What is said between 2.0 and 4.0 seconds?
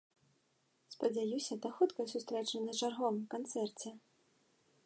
сустрэчы на чарговым канцэрце!